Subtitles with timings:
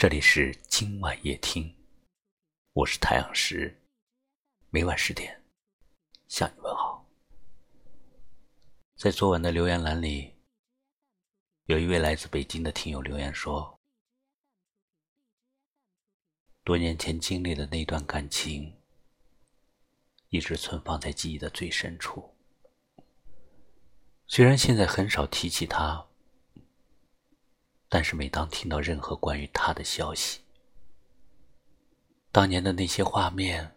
[0.00, 1.76] 这里是今晚夜听，
[2.72, 3.82] 我是太阳石，
[4.70, 5.44] 每晚十点
[6.26, 7.06] 向你问好。
[8.96, 10.34] 在昨晚的留言栏里，
[11.64, 13.78] 有一位来自北京的听友留言说
[16.64, 18.74] ：“多年前经历的那段感情，
[20.30, 22.34] 一直存放在记忆的最深处。
[24.26, 26.02] 虽然现在很少提起他。”
[27.92, 30.42] 但是每当听到任何关于他的消息，
[32.30, 33.74] 当年的那些画面，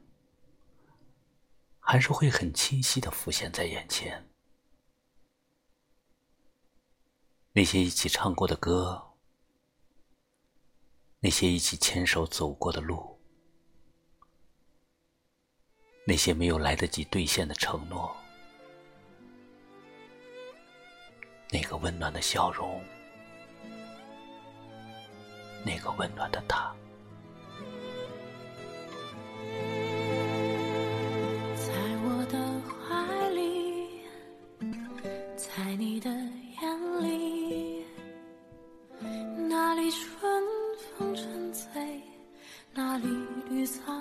[1.80, 4.30] 还是会很清晰的浮现在眼前。
[7.54, 9.14] 那些一起唱过的歌，
[11.20, 13.20] 那些一起牵手走过的路，
[16.06, 18.16] 那些没有来得及兑现的承诺，
[21.50, 22.80] 那个温暖的笑容。
[25.66, 26.73] 那个温暖的他，
[31.55, 31.72] 在
[32.03, 34.02] 我的怀里，
[35.38, 37.86] 在你的眼里，
[39.47, 40.44] 哪里春
[40.97, 42.02] 风沉醉，
[42.73, 43.08] 哪里
[43.50, 43.94] 绿草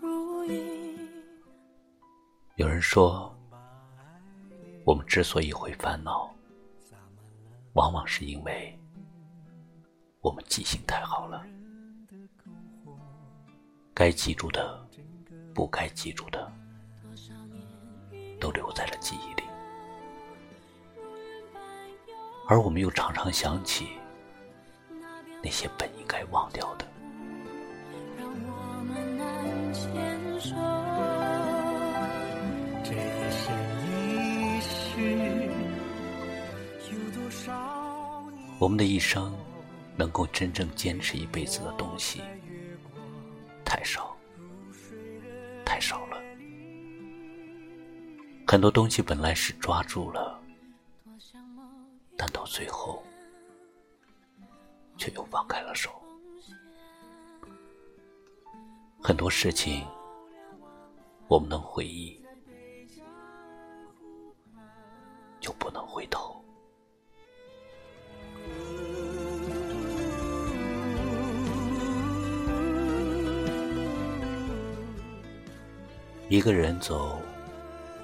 [0.00, 0.98] 如茵。
[2.56, 3.32] 有人说，
[4.84, 6.28] 我们之所以会烦恼，
[7.74, 8.76] 往往是因为。
[10.24, 11.44] 我们记性太好了，
[13.92, 14.82] 该记住的、
[15.52, 16.50] 不该记住的，
[18.40, 19.42] 都留在了记忆里，
[22.48, 23.86] 而我们又常常想起
[25.42, 26.86] 那些本应该忘掉的。
[38.58, 39.30] 我们的一生。
[39.96, 42.22] 能够真正坚持一辈子的东西
[43.64, 44.16] 太少，
[45.64, 46.20] 太少了。
[48.46, 50.40] 很多东西本来是抓住了，
[52.16, 53.02] 但到最后
[54.96, 55.90] 却又放开了手。
[59.02, 59.86] 很多事情
[61.26, 62.22] 我们能回忆，
[65.40, 66.33] 就不能回头。
[76.30, 77.20] 一个人走，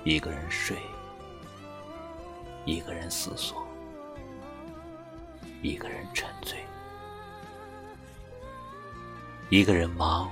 [0.05, 0.77] 一个人睡，
[2.67, 3.67] 一个人思索，
[5.63, 6.63] 一个人沉醉，
[9.49, 10.31] 一个人忙，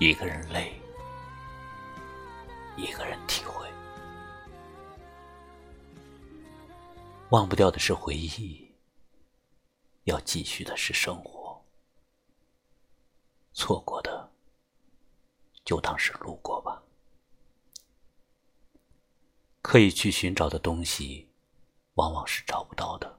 [0.00, 0.72] 一个人累，
[2.76, 3.68] 一个人体会。
[7.30, 8.68] 忘不掉的是回忆，
[10.04, 11.64] 要继续的是生活，
[13.52, 14.03] 错过。
[15.64, 16.82] 就当是路过吧。
[19.62, 21.30] 刻意去寻找的东西，
[21.94, 23.18] 往往是找不到的。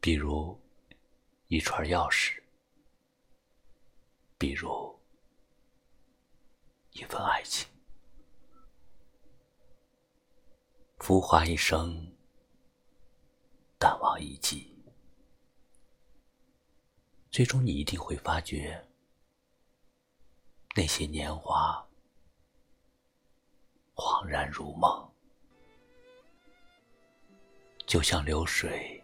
[0.00, 0.60] 比如
[1.46, 2.42] 一串钥匙，
[4.36, 5.00] 比如
[6.92, 7.68] 一份爱情。
[10.98, 12.12] 浮华一生，
[13.78, 14.76] 淡忘一季，
[17.30, 18.87] 最终你一定会发觉。
[20.78, 21.84] 那些年华，
[23.96, 25.10] 恍然如梦，
[27.84, 29.02] 就像流水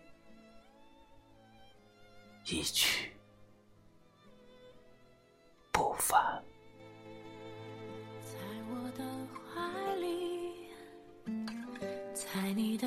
[2.44, 3.12] 一去
[5.72, 6.40] 不返。
[8.22, 8.38] 在
[8.70, 9.04] 我的
[9.34, 10.68] 怀里，
[12.14, 12.86] 在你的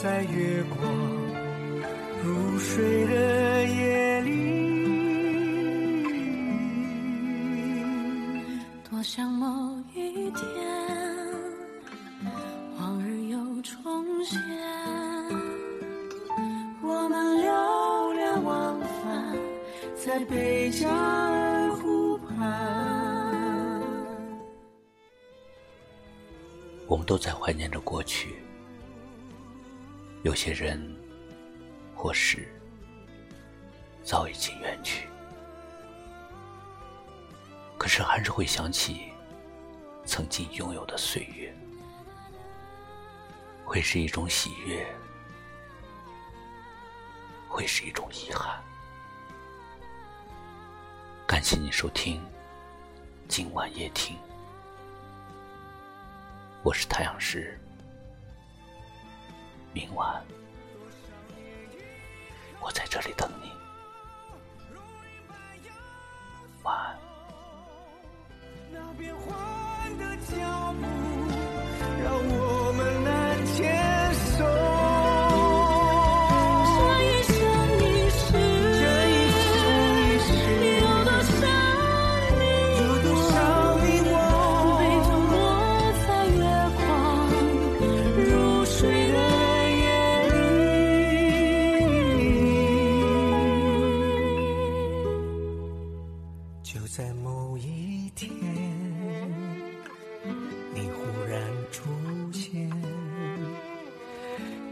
[0.00, 0.80] 在月光
[2.24, 4.30] 如水的夜里
[8.88, 10.42] 多想某一天
[12.78, 14.40] 往日又重现
[16.82, 19.36] 我们流连忘返
[19.94, 23.82] 在贝加尔湖畔
[26.88, 28.34] 我们都在怀念着过去
[30.22, 30.80] 有些人
[31.96, 32.48] 或事
[34.04, 35.08] 早已经远去，
[37.76, 39.12] 可是还是会想起
[40.04, 41.52] 曾经拥有的岁月，
[43.64, 44.86] 会是一种喜悦，
[47.48, 48.62] 会是一种遗憾。
[51.26, 52.24] 感谢你收听
[53.26, 54.16] 今晚夜听。
[56.62, 57.58] 我是太阳石，
[59.72, 60.22] 明晚
[62.60, 63.50] 我在这里等你，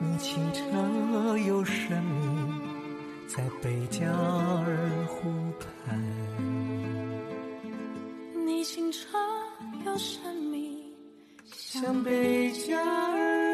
[0.03, 0.63] 你清澈
[1.47, 2.55] 又神秘，
[3.29, 5.31] 在贝加尔湖
[5.61, 6.03] 畔。
[8.47, 9.07] 你清澈
[9.85, 10.91] 又神秘，
[11.53, 13.50] 像贝加尔